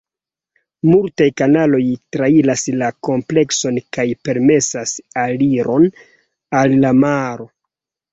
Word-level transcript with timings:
Multaj 0.85 1.25
kanaloj 1.41 1.81
trairas 2.15 2.63
la 2.81 2.87
komplekson 3.07 3.77
kaj 3.97 4.05
permesas 4.29 4.95
aliron 5.25 5.87
al 6.61 6.75
la 6.87 6.93
maro. 7.05 7.47